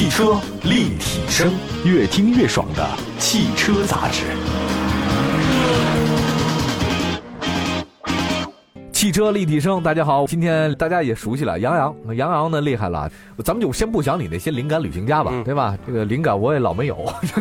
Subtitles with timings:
[0.00, 1.52] 汽车立体声，
[1.84, 2.88] 越听越爽的
[3.18, 4.24] 汽车杂志。
[8.90, 13.12] 汽车立体声，大家好，今天大家也熟悉了杨洋，杨洋呢厉害了，
[13.44, 15.76] 咱们就先不讲你那些灵感旅行家吧，对吧？
[15.86, 16.96] 这个灵感我也老没有。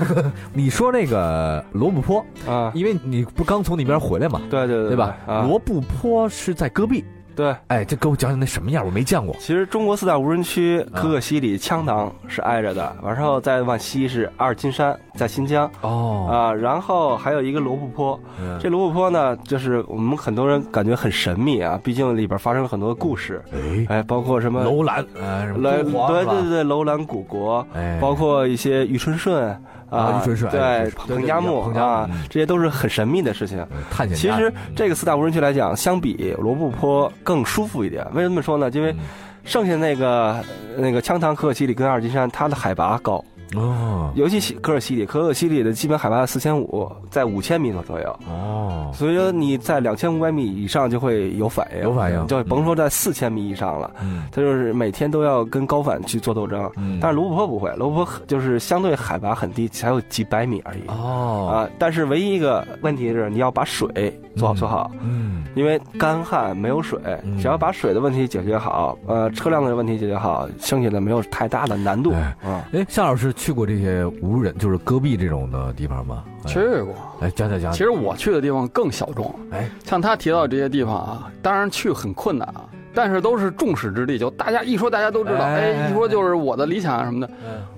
[0.52, 5.16] 你说那个罗布泊啊，因为你不刚从那边回来嘛，对对对吧？
[5.48, 7.06] 罗布泊是在戈壁。
[7.40, 8.86] 对，哎，这给我讲讲那什么样？
[8.86, 9.34] 我没见过。
[9.40, 15.72] 其实中国四大无人区，可可西里、羌塘是挨着的，完之后再往西是阿尔金山，在新疆。
[15.80, 18.20] 哦，啊，然后还有一个罗布泊。
[18.60, 23.42] 这罗布泊呢，就是我们很多人感觉很神秘啊，毕竟里边发生了很多故事。
[23.54, 25.62] 哎，哎，包括什么楼兰，哎，什么
[26.10, 27.66] 对对对，楼兰古国，
[28.02, 29.58] 包括一些玉春顺。
[29.90, 33.66] 啊，对，彭加木啊，这些都是很神秘的事情。
[33.90, 38.06] 探险其实这个四大无人区来讲，相比罗布泊更舒服一点。
[38.14, 38.70] 为什么说呢？
[38.74, 38.96] 因为
[39.44, 40.44] 剩下那个
[40.78, 43.24] 那个羌塘、可可西里跟阿尔金山，它的海拔高。
[43.56, 48.20] 哦，尤其可可西里，可可西里的基本海拔四千五，在五千米左右。
[48.30, 53.90] 哦，所以说你在两千五百米以上就会有反应，有反应，就甭说在四千米以上了。
[54.02, 56.70] 嗯，他就是每天都要跟高反去做斗争。
[56.78, 60.88] 嗯，但是罗布泊不会，罗布泊就是相对海拔很低，才有几百米而已。
[60.88, 63.88] 哦，啊，但是唯一一个问题是你要把水
[64.36, 64.92] 做好做好。
[65.02, 67.00] 嗯，因为干旱没有水，
[67.42, 72.14] 只要把水的问题解决好，呃，车辆的问题解决好，剩下的没有太大的难度。
[72.46, 73.34] 嗯，哎，夏老师。
[73.40, 76.26] 去过这些无人就是戈壁这种的地方吗？
[76.46, 76.94] 去过。
[77.22, 77.72] 哎，讲讲讲。
[77.72, 79.34] 其实我去的地方更小众。
[79.52, 85.40] 哎，像他提到这些地方啊，当然去很困难啊，但是都是众矢之的，就大家一说大家都知道。
[85.40, 87.32] 哎，一说就是我的理想啊什么的。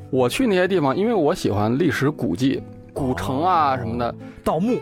[0.10, 4.80] 我去那些地方，因为我喜欢历史古迹、古城啊什么的，盗墓。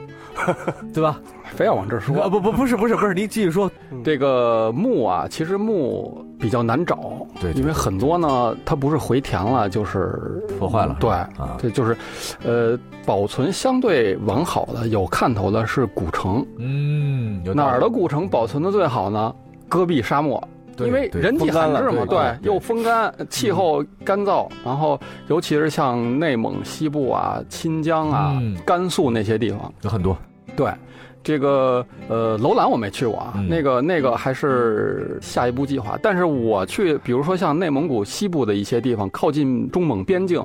[0.93, 1.19] 对吧？
[1.55, 2.29] 非要往这说啊？
[2.29, 3.69] 不不不是不是不是，您继续说。
[4.03, 10.95] 这个墓啊，其实墓比较难找，对，因为很多呢，它不是回填了，就是破坏了。
[10.99, 11.97] 对啊，这就是，
[12.43, 16.45] 呃，保存相对完好的、有看头的是古城。
[16.57, 19.33] 嗯，哪儿的古城保存的最好呢？
[19.67, 20.41] 戈壁沙漠。
[20.77, 24.97] 因为人迹罕至嘛，对，又风干，气候干燥，然后
[25.27, 30.17] 尤其是像内蒙西部啊、新疆啊、甘肃那些地方有很多，
[30.59, 30.73] 对。
[31.21, 35.99] 这个呃，楼兰我没去过啊，那个那个还是下一步计划。
[36.01, 40.41] 但是我去，比如说像内蒙古西部的一些地方，靠近中蒙边境，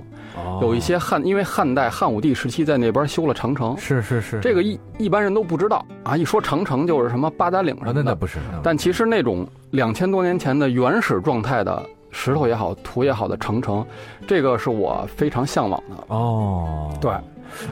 [0.61, 3.75] 有一些汉，因为汉代汉武帝时期在那边修了长城。
[3.79, 6.17] 是是是，这个一一般人都不知道啊。
[6.17, 8.41] 一说长城就是什么八达岭什么的，那不是。
[8.61, 11.81] 但其实那种两千多年前的原始状态的
[12.11, 13.87] 石头也好，土也好的长城，
[14.27, 16.15] 这个是我非常向往的。
[16.15, 17.13] 哦，对。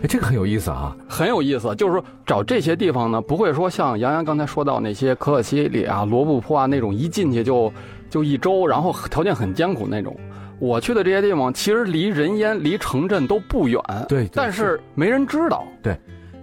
[0.02, 1.74] 哎，这个很有意思啊，很有意思。
[1.74, 7.72] 就是说，找这些地方呢，不会说像杨洋刚才说到那些可可西里啊、罗布泊啊那种，一进去就
[8.08, 10.16] 就一周，然后条件很艰苦那种。
[10.58, 15.98] 我去的这些地方，其实离人烟、离城镇都不远，对，但是没人知道，对，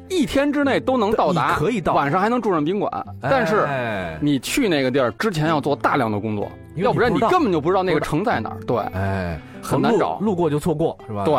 [0.09, 2.91] 一天之内都能到达，可以到，晚上还能住上宾馆。
[3.21, 3.65] 但是
[4.19, 8.57] 你去那个地儿之前要做大量的工作，要不然你根本就不知道那个城在哪儿。
[8.67, 9.39] 对，哎。
[9.61, 11.25] 很难找，路过就错过，是吧？
[11.25, 11.35] 对，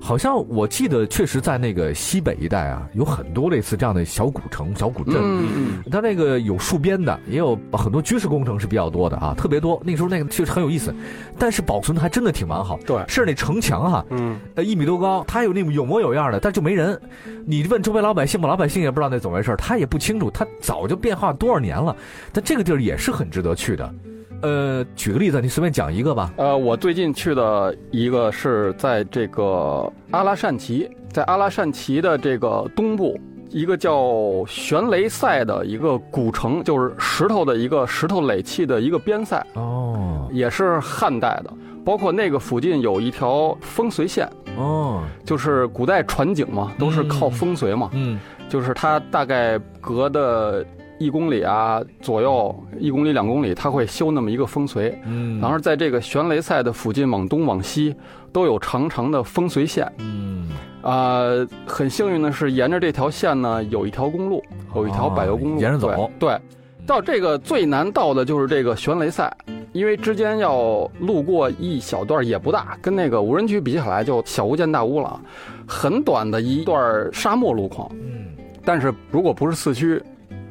[0.00, 5.14] 好像我记得，确实在那个西北一带啊，有很多类似这样的小古城、小古镇。
[5.16, 9.80] 嗯嗯，它那个有戍边的，也有很多军事工程是比较多的啊，特别多。
[9.84, 10.94] 那时候那个确实很有意思，
[11.38, 12.78] 但是保存的还真的挺完好。
[12.86, 17.00] 对，是那城墙哈，嗯，呃，一米多高，它有那有模有样的，但就没人。
[17.46, 21.94] 你问周围老百姓吧，老百姓也不知道那怎么回事，他也不清楚，他早就变化多少年了。
[22.32, 23.94] 但这个地儿也是很值得去的。
[24.44, 26.30] 呃，举个例子，你随便讲一个吧。
[26.36, 33.18] 呃，我最近去的一个是在这个阿拉善旗，在阿拉善旗的这个东部，
[33.48, 39.42] 一个叫悬雷塞的一个古城，就是石头的一个石头垒砌的一个边塞。
[39.54, 41.50] 哦，也是汉代的，
[41.82, 44.28] 包括那个附近有一条风随线。
[44.58, 47.88] 哦，就是古代船井嘛，都是靠风随嘛。
[47.94, 50.62] 嗯，就是它大概隔的。
[50.98, 57.94] 一公里啊左右，一公里两公里，它会修那么一个风随，嗯，然后在这个悬雷塞的附近往东往西
[58.32, 60.48] 都有长长的风随线，嗯，
[60.82, 61.24] 啊，
[61.66, 64.42] 很幸运的是沿着这条线呢有一条公路，
[64.76, 66.38] 有一条柏油公路，沿着走，对，
[66.86, 69.36] 到这个最难到的就是这个悬雷塞，
[69.72, 75.20] 因为之间要路过一小段也不大，跟那个无人区比起来就小巫见大巫了，
[75.66, 78.28] 很短的一段沙漠路况，嗯，
[78.64, 80.00] 但是如果不是四驱。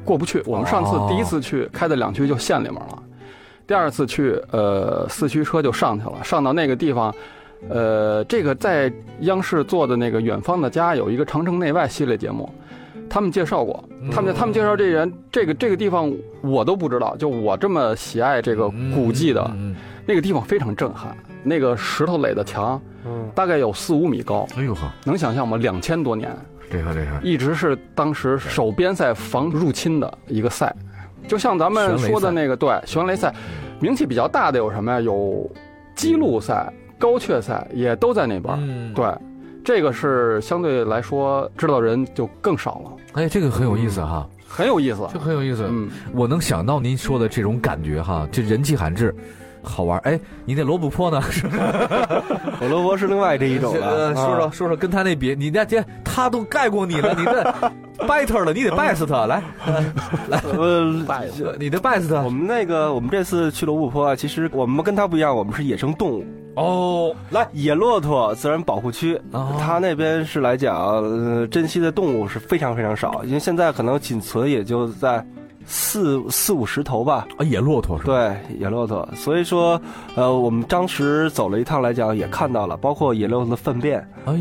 [0.04, 0.42] 过不去。
[0.46, 3.02] 我们上次第一次去开的两驱就陷里面了，
[3.66, 6.22] 第二次去呃四驱车就上去了。
[6.22, 7.14] 上到那个地方，
[7.68, 12.48] 呃，这个在央视做的那个《远方的家》有一个长城内外系列节目，
[13.08, 16.12] 他们介绍过，他们他们介绍这人，这个这个地方
[16.42, 17.16] 我都不知道。
[17.16, 19.50] 就我这么喜爱这个古迹的，
[20.06, 21.16] 那个地方非常震撼。
[21.46, 22.80] 那个石头垒的墙，
[23.34, 24.46] 大概有四五米高。
[24.56, 25.58] 哎呦呵，能想象吗？
[25.58, 26.34] 两千多年，
[26.70, 30.74] 这个这个，一直是当时守边塞防入侵的一个赛。
[31.26, 33.34] 就像咱们说的那个，对，悬雷赛，
[33.80, 35.00] 名气比较大的有什么呀？
[35.00, 35.50] 有
[35.94, 38.94] 基路赛、高阙赛，也都在那边。
[38.94, 39.06] 对。
[39.64, 42.92] 这个是相对来说知道人就更少了。
[43.14, 45.66] 哎，这个很有意思哈，很有意思，这很有意思。
[45.66, 49.14] 嗯，我能想到您说的这种感觉哈，就人迹罕至，
[49.64, 49.98] 好玩。
[50.00, 51.20] 哎，你那罗布泊呢？
[52.60, 54.14] 我罗泊是另外这一种了。
[54.14, 57.42] 说说说说，跟他那比，你那这他都盖过你了， 你这
[58.06, 59.42] better 了，你得 best 来
[60.28, 60.38] 来，
[61.08, 61.26] 拜
[61.58, 62.22] 你的 best。
[62.22, 66.24] 我们那个，我们这次去罗布泊啊，其实我们跟他不一样，我们是野生动物。
[66.56, 69.20] 哦，来野骆驼自然保护区，
[69.58, 75.24] 它那边是来讲，珍稀的动物是非常非常少，因为现在可能仅存也就在。
[75.66, 78.12] 四四五十头吧，啊，野骆驼是吧？
[78.14, 79.08] 对，野骆驼。
[79.14, 79.80] 所以说，
[80.14, 83.98] 呃，我们当时走了一趟来讲，也看到了，包括野骆驼的粪便，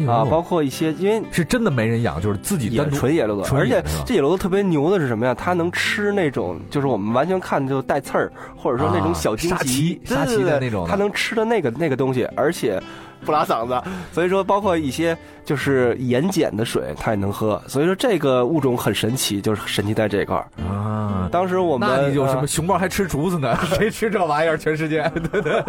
[0.08, 5.34] 啊，包括一些，因为是真的没人养，就是自己野纯野骆驼，而且这野骆驼特别牛的是什么呀？
[5.34, 12.82] 它能吃那种，就是我们完全看就带刺儿，或者说那种小荆棘，沙棘的那种，它能吃的那个那个东西，而且。
[13.24, 13.82] 不拉嗓子，
[14.12, 17.62] 所以说包括一些就是盐碱的水，它也能喝。
[17.68, 21.30] 所以说这个物种很神奇，就是神奇在这一块儿啊。
[21.32, 23.58] 当时我们有什么熊猫还吃竹子呢？
[23.78, 24.58] 谁吃这玩意儿？
[24.58, 25.64] 全世界对 对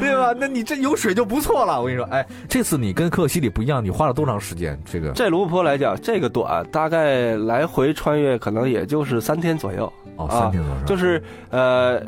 [0.00, 0.34] 对吧？
[0.38, 1.80] 那你这有水就不错了。
[1.80, 4.78] 我跟你说，哎，这次你跟克西里不一样，你花了多长时间？
[4.90, 9.92] 这个这卢布泊来讲，这个短，大概来回穿越可能也就是三天左右。
[10.16, 10.76] 哦，三天左右。
[10.86, 12.00] 就是呃，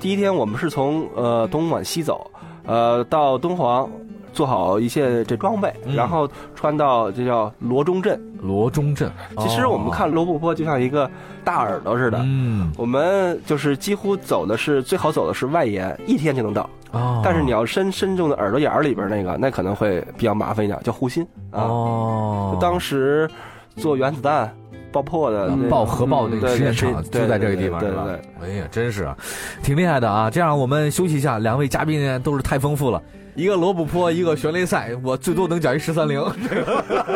[0.00, 2.30] 第一天我们是从呃东往西走。
[2.66, 3.88] 呃，到敦煌
[4.32, 8.20] 做好一切这装备，然后穿到这叫罗中镇。
[8.42, 11.10] 罗中镇，其实我们看罗布泊就像一个
[11.42, 12.18] 大耳朵似的。
[12.22, 16.68] 嗯，我们就是几乎走的是最好走的是外延，一天就能到。
[16.92, 21.26] 哦，但是你要深深中的耳朵眼儿里边那个，那可能会比较麻烦一点，叫护心。
[21.52, 23.28] 哦，当时
[23.76, 24.54] 做原子弹。
[24.96, 28.06] 爆破的爆核爆那个实验场就在这个地方，对吧？
[28.42, 29.14] 哎呀，真是啊，
[29.62, 30.30] 挺厉害的啊！
[30.30, 33.02] 这样我们休息一下，两位嘉宾呢都是太丰富了，
[33.34, 36.24] 一个罗布泊，一个悬雷赛，我最多能讲一十三零，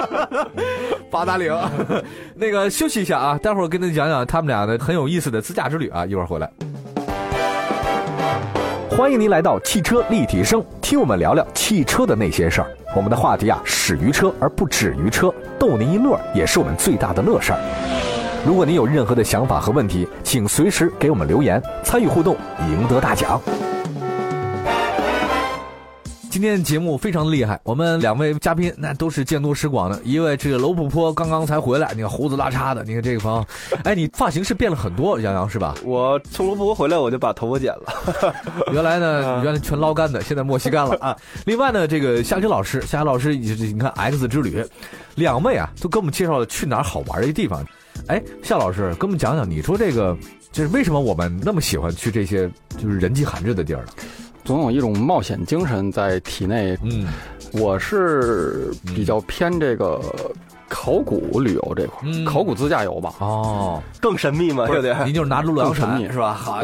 [1.11, 1.57] 八达岭。
[2.37, 6.51] 那个休息一下啊，待会儿跟您讲讲他们俩的很有意思的自驾之旅啊，一会儿回来。
[8.97, 12.67] 欢迎您来到汽车立体声，听我们聊聊汽车的那些事儿。
[12.95, 17.59] 我们的话题啊，始于车而不止于车，逗您一乐也是我们最大的乐事儿。
[18.45, 22.37] 如果您有任何的想法和问题，请随时给我们留言，参与互动，
[22.69, 23.41] 赢得大奖。
[26.31, 30.01] 今天节目非常厉害，我们两位嘉宾那都是见多识广的。
[30.05, 33.45] 一位这个楼普坡刚刚才回来，你看胡子拉碴的，你看这个朋友，
[33.83, 35.75] 哎，你发型是变了很多，杨洋是吧？
[35.83, 38.33] 我从楼普坡回来，我就把头发剪了。
[38.73, 41.17] 原来呢， 原来全捞干的，现在莫西干了啊。
[41.47, 44.65] 另外呢，这个夏秋老师，夏秋老师，你看 X 之旅，
[45.17, 47.67] 两位啊，都给我们介绍了去哪儿好玩的地方。
[48.07, 50.17] 哎，夏老师，跟我们讲讲，你说这个
[50.53, 52.49] 就是为什么我们那么喜欢去这些
[52.79, 53.89] 就是人迹罕至的地儿呢？
[54.51, 56.77] 总有一种冒险精神在体内。
[56.83, 57.07] 嗯，
[57.53, 60.01] 我是比较偏这个
[60.69, 63.15] 考古旅游这块，考古自驾游吧。
[63.21, 64.93] 哦，更神秘嘛，对不对？
[65.05, 66.35] 您就是拿着洛阳铲是吧？
[66.35, 66.61] 好，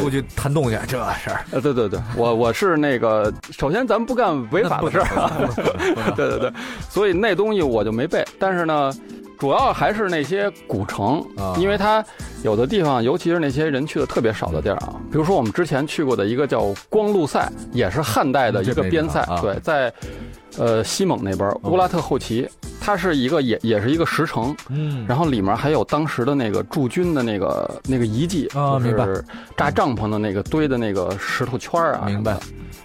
[0.00, 1.44] 出去探洞去这事儿。
[1.52, 5.06] 呃，对对对，我我是那个，首先咱们不干违法的事儿。
[6.16, 6.52] 对对对，
[6.90, 8.26] 所以那东西我就没背。
[8.36, 8.92] 但是呢。
[9.38, 11.24] 主要还是那些古城，
[11.58, 12.04] 因为它
[12.42, 19.92] 有的地方，尤其是那些人去的特别少的地儿啊，比如说我们之前去过的一个叫光禄塞，也是汉代的一个边塞，对，在
[20.58, 22.48] 呃西蒙那边乌拉特后旗，
[22.88, 29.22] 它是一个也也是一个石城，嗯，然后里面还有当时的那个驻军的那个那个遗迹，就是
[29.58, 32.34] 扎帐篷的那个堆的那个石头圈啊，明白。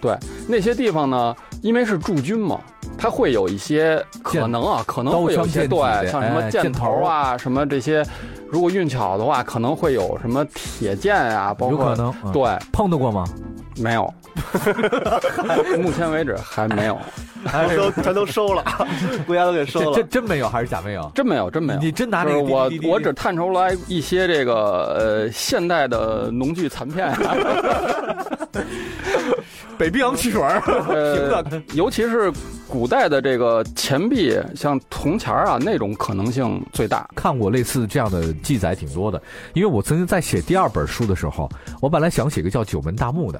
[0.01, 0.13] 对
[0.45, 2.59] 那些地方呢，因为是驻军嘛，
[2.97, 8.05] 它会有一些可能啊，可能会有一些对，像什么箭头啊，什么这些，
[8.49, 11.95] 如果运气好的话，可能会有什么铁剑啊，包括
[12.33, 12.59] 对。
[12.73, 13.23] 碰到过吗？
[13.77, 14.13] 没有，
[15.79, 16.99] 目前为止还没有，
[17.75, 18.63] 都全都收了，
[19.25, 21.11] 国家都给收了，这真没有还是假没有？
[21.13, 21.79] 真没有，真没有。
[21.79, 22.39] 你真拿那个？
[22.41, 27.11] 我我只探出来一些这个呃现代的农具残片。
[29.77, 32.31] 北冰洋汽水儿， 呃，尤其是
[32.73, 37.07] 古代的这个钱币，像铜钱啊那种可能性最大。
[37.15, 39.21] 看过类似这样的记载挺多的，
[39.53, 41.47] 因为我曾经在写第二本书的时候，
[41.79, 43.39] 我本来想写个叫九门大墓的。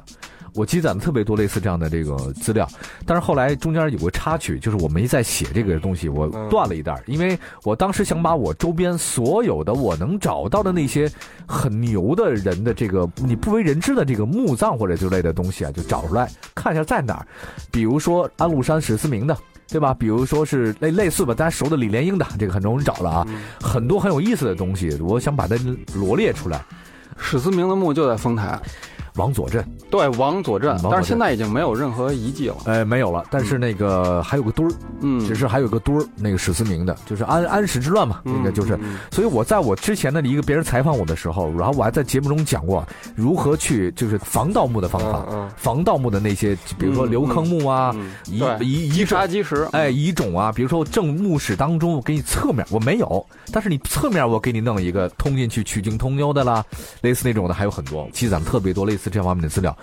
[0.56, 2.68] 我积攒了特别多类似这样的这个资料，
[3.08, 11.12] 但是后来中间有个插曲，就是我没再写这个东西，我断了一段，因为我当时想把我周边所有的我能找到的那些
[11.48, 17.26] 很牛的人的这个你不为人知的这个墓葬或者之类的东西啊，就找出来看一下在哪儿，
[17.72, 19.38] 比如说安禄山史思明的，
[19.68, 19.94] 对吧？
[19.94, 23.28] 比如说是类类似吧，大家熟的李莲英的，这个很容易找了啊，
[23.60, 25.56] 很多很有意思的东西，我想把它
[25.96, 26.64] 罗列出来。
[27.18, 28.60] 史思明的墓就在丰台。
[29.16, 32.56] 王佐镇，对，王佐镇，但是现在已经没有任何遗迹了。
[32.66, 33.26] 哎，没有了。
[33.30, 38.78] 但是那个还有个墩儿，嗯，只是还有个墩儿，那个史思明的，就是安安史之乱嘛，那个就是。
[39.12, 42.84] 所以我在我之前的一个别人采访我的时候，然后我还在节目中讲过
[43.16, 56.66] 如何去就是防盗墓的方法，防盗墓的那些，比如说留坑墓啊，遗遗遗杀积石，哎，遗种啊，比如说正墓室当中，我给你侧面我没有，但是你侧面我给你弄一个通进去取经通幽的啦，
[57.02, 59.76] 类似那种的还有很多，积攒特别多类似这方面的资料。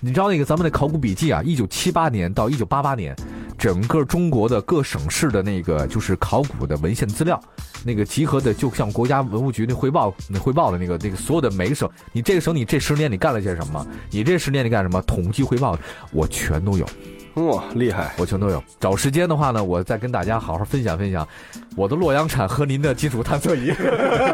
[0.00, 1.42] 你知道那个咱们的考古笔记啊？
[1.42, 3.14] 一九七八年到一九八八年，
[3.58, 7.40] 整个中国的各省市的那个就是考古的文献资料，
[7.84, 13.86] 那个集合的就像国家文物局那汇报那汇报的那个那个所有的每个省，你这个省你这十年你干了些什么？
[14.10, 15.00] 你这十年你干什么？
[15.02, 15.78] 统计汇报
[16.12, 16.86] 我全都有。
[17.34, 18.12] 哇，厉害！
[18.16, 18.62] 我全都有。
[18.78, 21.26] 找时间的话呢，我再跟大家好好分享分享
[21.76, 23.72] 我的洛阳铲和您的金属探测仪。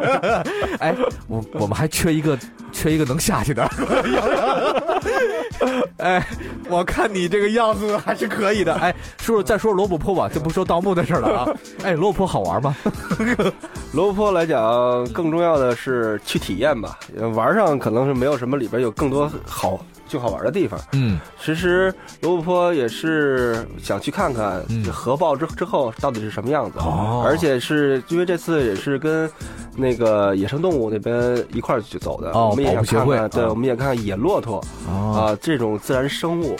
[0.78, 0.95] 哎，
[1.26, 2.38] 我我们还缺一个，
[2.73, 3.66] 缺一个能下去的。
[5.97, 6.25] 哎，
[6.69, 8.75] 我看你这个样子还是可以的。
[8.75, 11.49] 哎，叔叔再说说罗布泊吧，就不说盗墓的事了啊。
[11.83, 12.76] 哎，罗布泊好玩吗？
[13.92, 14.62] 罗布泊来讲，
[15.09, 16.99] 更重要的是去体验吧。
[17.35, 19.80] 玩上可能是没有什么，里边有更多好。
[20.11, 24.61] 就好玩的地方，嗯，其实罗布泊也是想去看看
[24.93, 29.31] 核爆之之后到底是什么样子，哦，而且是因为这次也是跟
[29.76, 36.57] 那个野生动物那边一块儿去走的，哦，我们也想看看，对，我们也看看野骆驼，啊，这种自然生物。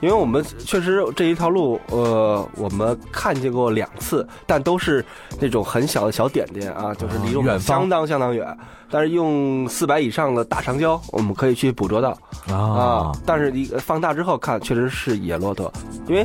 [0.00, 5.04] 因为我们确实这一条路，呃，我们看见过两次，但都是
[5.40, 8.56] 那种很小的小点点啊，就是离我们相当相当远。
[8.88, 12.16] 但是用四百以上的大长焦，我们可以去捕捉到
[12.48, 13.10] 啊。
[13.26, 15.72] 但是你放大之后看，确实是野骆驼。
[16.06, 16.24] 因为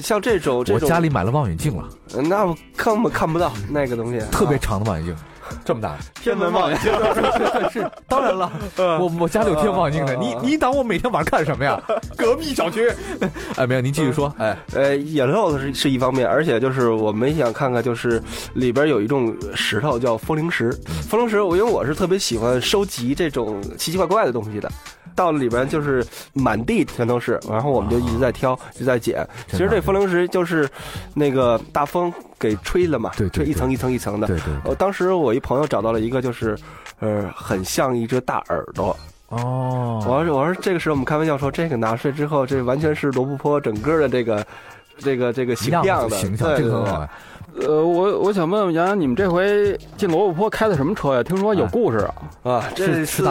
[0.00, 1.88] 像这种，我家里买了望远镜了，
[2.24, 5.14] 那根本看不到那个东西，特别长的望远镜。
[5.64, 6.92] 这么大，天文望远镜
[7.70, 10.14] 是 当然了，我我家里有天文望远镜的。
[10.16, 11.80] 你你当我每天晚上看什么呀？
[12.16, 12.90] 隔壁小区。
[13.56, 14.32] 哎，没有，您继续说。
[14.38, 18.22] 哎，呃，野骆驼是是一方面，而且就是我们想看看，就是
[18.54, 20.70] 里边有一种石头叫风铃石。
[21.08, 24.70] 风铃石，我因为我是特别喜欢收集这种奇奇怪怪的东西的。
[25.16, 29.26] 到了里边就是满地全都是，然后我们就一直在挑，一直在捡。
[29.50, 30.68] 其实这风铃石就是
[31.14, 34.26] 那个大风给吹了嘛，吹一层一层一层的。
[34.26, 34.46] 对对。
[34.64, 36.56] 呃，当时我一朋友找到了一个，就是
[36.98, 38.96] 呃，很像一只大耳朵。
[39.28, 40.02] 哦。
[40.08, 44.44] 我说我说这个时候我们开玩笑说，这个拿出来之后，这完全是罗布泊整个的这个
[44.98, 47.06] 这个这个形象的形象，这个很好。
[47.60, 51.22] 呃，我我想问问杨洋，你们这回进罗布泊开的什么车呀？
[51.22, 52.52] 听说有故事啊！
[52.52, 53.24] 啊，这次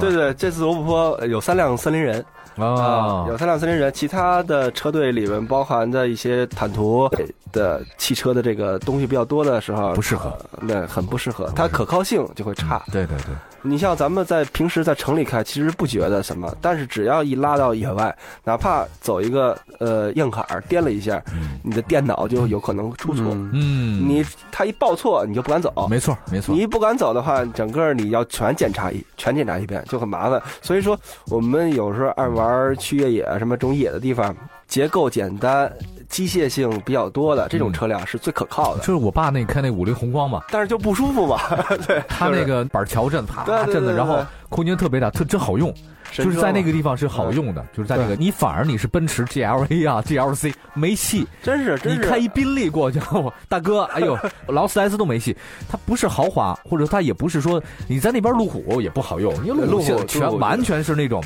[0.00, 2.24] 对对，这次罗布泊有三辆森林人
[2.56, 7.08] 啊，有三辆森林人，其他的车队里面包含的一些坦途
[7.52, 12.82] 的汽车的这个东西比较多的时候，不适合，那很不适合，它可靠性就会差。
[12.92, 13.34] 对对对。
[13.66, 21.22] 你像咱们在平时在城里开，其实不觉得什么，但是只要一拉到野外，哪怕走一个呃硬坎儿，颠了一下，
[21.62, 23.24] 你的电脑就有可能出错。
[23.52, 25.72] 嗯，你它一报错，你就不敢走。
[25.88, 26.54] 没错，没错。
[26.54, 30.42] 你一不敢走的话，整个你要全检查一全检查一遍，就很麻烦。
[30.60, 30.94] 所以说，
[31.28, 32.43] 我们有时候爱玩
[32.76, 34.34] 去越野什么这种野的地方，
[34.66, 35.72] 结构简单。
[36.06, 41.40] 机械性比较多的这种车辆是最可靠的，就是我爸那开那五菱宏光嘛，但是就不舒服嘛。
[41.88, 45.74] 对，他那个板桥震，啪啪震的，然后空间特别大，特真好用，
[46.12, 53.00] 就是在那个地方是好用的，就是在那个你反而你是奔驰 GLA 啊 GLC 没戏，真是，你开一宾利过去，
[53.48, 55.36] 大哥，哎呦， 劳斯莱斯都没戏，
[55.68, 61.20] 它不是豪华，或者它也不是说你在那边路虎也不好用，因为路虎全完全是那种。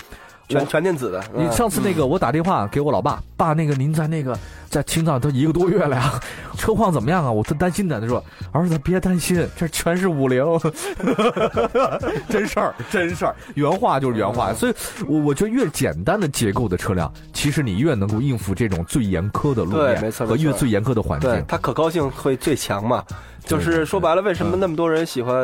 [0.48, 4.36] 全全电子的，你上次那个我打电话给我老爸，爸那个您在那个
[4.70, 6.18] 在青藏都一个多月了呀，
[6.56, 7.30] 车况怎么样啊？
[7.30, 8.00] 我特担心的。
[8.00, 10.42] 他说儿子别担心，这全是五菱，
[12.30, 14.54] 真事儿真事儿，原话就是原话。
[14.54, 14.74] 所以，
[15.06, 17.12] 我我觉得越简单的结构的车辆。
[17.32, 23.04] 其实你越能够应付这种最严苛的路面和越最严苛的环境，它可靠性会最强嘛。
[23.48, 25.34] 就是说白了，为什么那么多人喜欢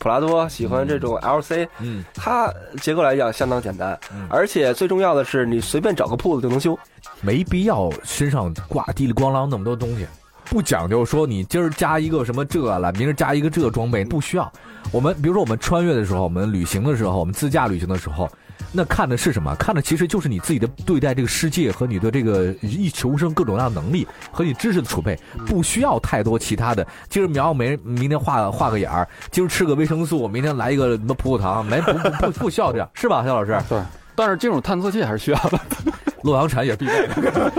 [0.00, 1.68] 普拉多，喜欢这种 LC？
[1.78, 3.96] 嗯，它结构来讲相当简单，
[4.28, 6.76] 而且最重要的是，你随便找个铺子就能修，
[7.20, 10.04] 没必要身上挂滴里咣啷那么多东西，
[10.44, 14.52] 不讲究说你今儿加一个什么这了，明儿加一个这装备，不需要。
[14.90, 18.28] 我们比如说我们穿越的时候，我们旅行的时候，我们自驾旅行的时候。
[18.72, 19.54] 那看的是什么？
[19.56, 26.86] 看的其实就是你自己的对待这个世界和你的这个一求生各种各样的能力和你知识的储备，不需要太多其他的。
[27.08, 33.58] 今儿描眉，明天画画个眼儿，今儿吃个维生素，明天来一个什么葡萄糖，没不不不不需要这样，是吧，肖老师？
[33.68, 33.78] 对。
[34.16, 35.58] 但是这种探测器还是需要的，
[36.22, 37.52] 洛阳铲也必备的。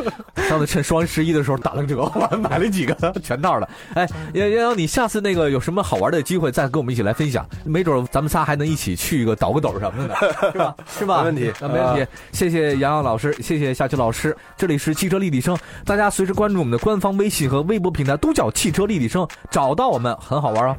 [0.47, 3.67] 上次趁双十一的时候打了个折，我买了几个全套的。
[3.95, 10.15] 哎，杨洋，你下次那个有什么好玩的机会，再跟我们一起来分享，没准咱们仨还能一起去一个倒个斗什么的，
[10.51, 10.75] 是吧？
[10.99, 11.23] 是吧？
[11.23, 12.05] 没问题，那没问题。
[12.31, 14.35] 谢谢杨洋老师，谢谢夏秋老师。
[14.55, 20.77] 这里是汽车立体声，大家随时关注我们的官方微信和微博平台，都叫汽车立体声，找到我们很好玩哦。